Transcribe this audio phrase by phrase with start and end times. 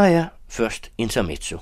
[0.00, 1.58] Her er først intermezzo.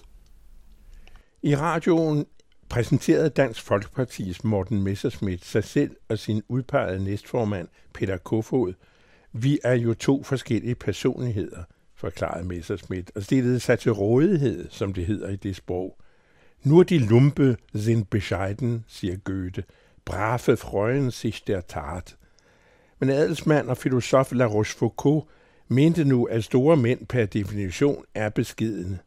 [1.42, 2.26] I radioen
[2.68, 8.72] præsenterede Dansk Folkepartis Morten Messerschmidt sig selv og sin udpegede næstformand Peter Kofod.
[9.32, 11.64] Vi er jo to forskellige personligheder,
[11.94, 15.98] forklarede Messerschmidt, og stillede sig til rådighed, som det hedder i det sprog.
[16.62, 19.64] Nur die Lumpe sind bescheiden, siger Goethe.
[20.04, 22.16] Brave freuen sich der Tat.
[22.98, 25.22] Men adelsmand og filosof La Rochefoucauld
[25.68, 28.98] mente nu, at store mænd per definition er beskidende.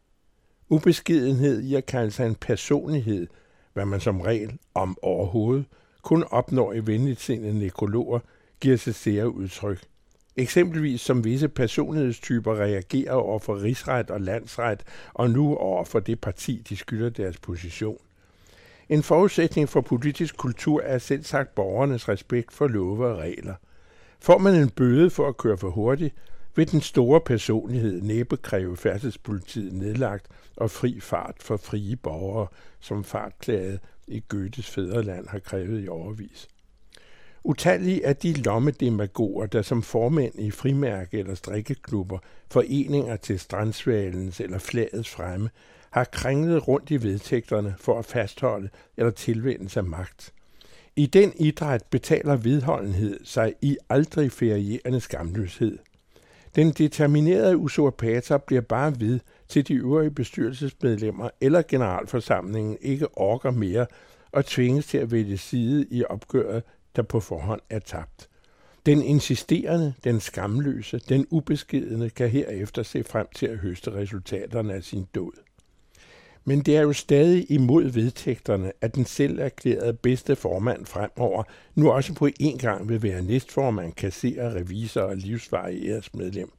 [0.70, 3.28] Ubeskedenhed i at kalde sig en personlighed,
[3.74, 5.66] hvad man som regel, om overhovedet,
[6.02, 8.20] kun opnår i venligtsindede nekrologer,
[8.60, 9.82] giver sig sære udtryk.
[10.36, 16.22] Eksempelvis som visse personlighedstyper reagerer over for rigsret og landsret, og nu over for det
[16.22, 17.98] parti, de skylder deres position.
[18.90, 23.54] En forudsætning for politisk kultur er selv sagt borgernes respekt for love og regler.
[24.20, 26.16] Får man en bøde for at køre for hurtigt,
[26.56, 32.48] vil den store personlighed næppe kræve færdselspolitiet nedlagt og fri fart for frie borgere,
[32.80, 36.48] som fartklaget i Goethes fædreland har krævet i overvis.
[37.44, 42.20] Utallige er de lommedemagoger, der som formænd i frimærke eller strikkeklubber,
[42.52, 45.50] foreninger til strandsvalens eller flagets fremme,
[45.90, 50.34] har kringlet rundt i vedtægterne for at fastholde eller tilvende sig magt.
[50.96, 55.78] I den idræt betaler vedholdenhed sig i aldrig ferierende skamløshed–
[56.56, 63.86] den determinerede usurpator bliver bare ved, til de øvrige bestyrelsesmedlemmer eller generalforsamlingen ikke orker mere
[64.32, 66.64] og tvinges til at vælge side i opgøret,
[66.96, 68.30] der på forhånd er tabt.
[68.86, 74.84] Den insisterende, den skamløse, den ubeskedende kan herefter se frem til at høste resultaterne af
[74.84, 75.32] sin død.
[76.46, 81.44] Men det er jo stadig imod vedtægterne, at den selv erklærede bedste formand fremover
[81.76, 86.52] nu også på en gang vil være næstformand, kasserer, revisor og livsvarieres medlem.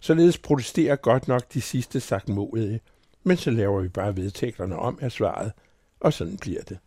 [0.00, 2.80] Således protesterer godt nok de sidste sagt modige,
[3.22, 5.52] men så laver vi bare vedtægterne om af svaret,
[6.00, 6.78] og sådan bliver det.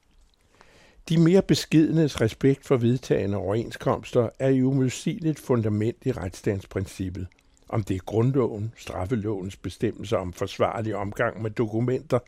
[1.09, 7.27] De mere beskidnes respekt for vedtagende overenskomster er jo umiddelbart fundament i retsstatsprincippet
[7.69, 12.19] om det er grundloven, straffelovens bestemmelser om forsvarlig omgang med dokumenter,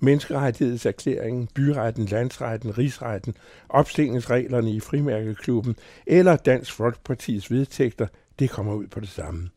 [0.00, 3.36] menneskerettighedserklæringen, byretten, landsretten, rigsretten,
[3.68, 8.06] opstillingsreglerne i frimærkeklubben eller Dansk Folkepartis vedtægter,
[8.38, 9.50] det kommer ud på det samme.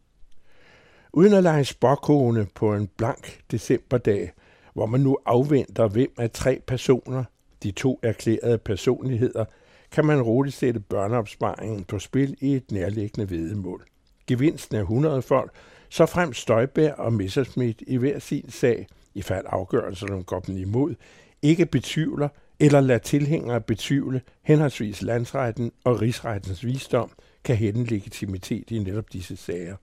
[1.14, 4.32] Uden at lege spåkone på en blank decemberdag,
[4.74, 7.24] hvor man nu afventer, hvem af tre personer,
[7.64, 9.46] de to erklærede personligheder,
[9.92, 13.86] kan man roligt sætte børneopsparingen på spil i et nærliggende vedemål
[14.28, 15.52] gevinsten af 100 folk,
[15.90, 20.96] så frem Støjbær og Messerschmidt i hver sin sag, i fald afgørelserne går dem imod,
[21.42, 22.30] ikke betvivler
[22.60, 27.12] eller lader tilhængere betvivle henholdsvis landsretten og rigsrettens visdom,
[27.44, 29.76] kan hente legitimitet i netop disse sager.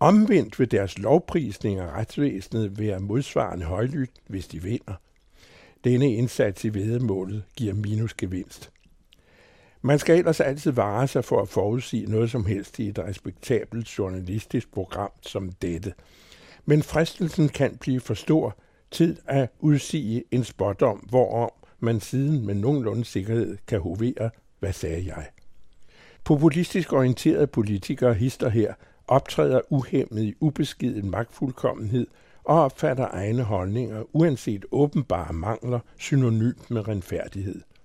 [0.00, 4.94] Omvendt vil deres lovprisning af retsvæsenet være modsvarende højlydt, hvis de vinder.
[5.84, 8.70] Denne indsats i vedemålet giver minusgevinst.
[9.86, 13.98] Man skal ellers altid vare sig for at forudsige noget som helst i et respektabelt
[13.98, 15.94] journalistisk program som dette.
[16.64, 18.56] Men fristelsen kan blive for stor
[18.90, 25.06] tid at udsige en spådom, hvorom man siden med nogenlunde sikkerhed kan hovere, hvad sagde
[25.06, 25.26] jeg.
[26.24, 28.74] Populistisk orienterede politikere hister her
[29.08, 32.06] optræder uhemmet i ubeskeden magtfuldkommenhed
[32.44, 37.60] og opfatter egne holdninger, uanset åbenbare mangler, synonymt med renfærdighed–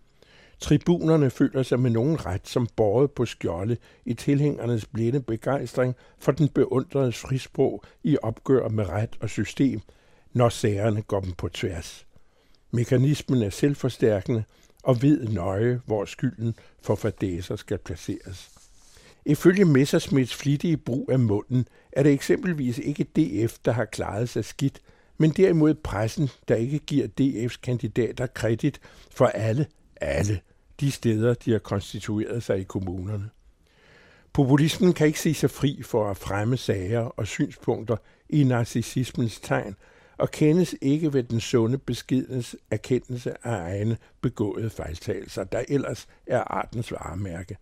[0.62, 6.32] Tribunerne føler sig med nogen ret som båret på skjolde i tilhængernes blinde begejstring for
[6.32, 9.82] den beundredes frisprog i opgør med ret og system,
[10.34, 12.06] når sagerne går dem på tværs.
[12.72, 14.44] Mekanismen er selvforstærkende
[14.84, 18.50] og ved nøje, hvor skylden for fadæser skal placeres.
[19.26, 24.46] Ifølge Messersmiths flittige brug af munden er det eksempelvis ikke DF, der har klaret sig
[24.46, 24.82] skidt,
[25.18, 29.66] men derimod pressen, der ikke giver DF's kandidater kredit for alle,
[30.02, 30.42] alle
[30.82, 33.30] de steder, de har konstitueret sig i kommunerne.
[34.34, 37.98] Populismen kan ikke se sig fri for at fremme sager og synspunkter
[38.30, 39.76] i narcissismens tegn,
[40.18, 46.40] og kendes ikke ved den sunde beskidens erkendelse af egne begåede fejltagelser, der ellers er
[46.40, 47.58] artens varemærke.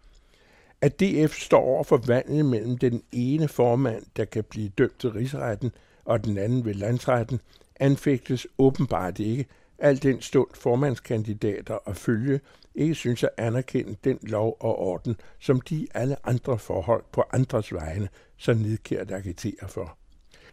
[0.82, 5.12] At DF står over for vandet mellem den ene formand, der kan blive dømt til
[5.12, 5.72] rigsretten,
[6.06, 7.40] og den anden ved landsretten,
[7.80, 9.46] anfægtes åbenbart ikke,
[9.82, 12.40] al den stund formandskandidater og følge
[12.76, 17.74] ikke synes at anerkende den lov og orden, som de alle andre forhold på andres
[17.74, 19.98] vegne så nedkært agiterer for.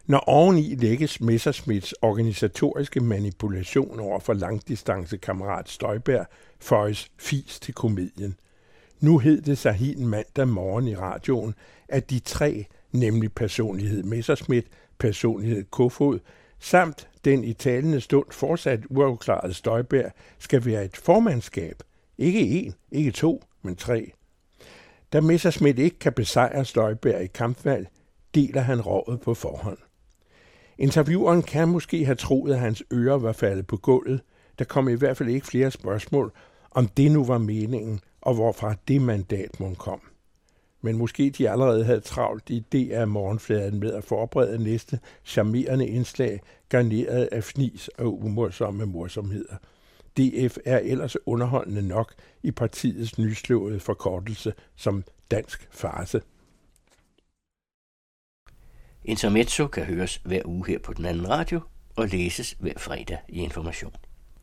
[0.05, 6.25] Når oveni lægges Messerschmidts organisatoriske manipulation over for langdistancekammerat Støjberg,
[6.59, 8.35] føjes fis til komedien.
[8.99, 11.55] Nu hed det sig helt mandag morgen i radioen,
[11.87, 14.65] at de tre, nemlig personlighed Messerschmidt,
[14.97, 16.19] personlighed Kofod,
[16.59, 21.83] samt den i talende stund fortsat uafklarede Støjberg, skal være et formandskab.
[22.17, 24.11] Ikke en, ikke to, men tre.
[25.13, 27.87] Da Messerschmidt ikke kan besejre Støjberg i kampvalg,
[28.35, 29.77] deler han rådet på forhånd.
[30.77, 34.21] Intervieweren kan måske have troet, at hans ører var faldet på gulvet.
[34.59, 36.31] Der kom i hvert fald ikke flere spørgsmål,
[36.71, 40.01] om det nu var meningen, og hvorfra det mandat måtte kom.
[40.81, 46.41] Men måske de allerede havde travlt i DR morgenfladen med at forberede næste charmerende indslag,
[46.69, 49.55] garneret af fnis og umorsomme morsomheder.
[50.17, 52.13] DF er ellers underholdende nok
[52.43, 56.21] i partiets nyslåede forkortelse som dansk farse.
[59.05, 61.61] Intermezzo kan høres hver uge her på den anden radio
[61.95, 63.93] og læses hver fredag i Information.